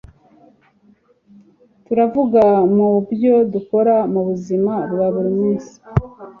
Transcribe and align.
turuvuga 1.85 2.43
mu 2.75 2.89
byo 3.09 3.35
dukora 3.53 3.95
mu 4.13 4.21
buzima 4.27 4.73
bwa 4.91 5.07
buri 5.13 5.31
munsi 5.39 5.73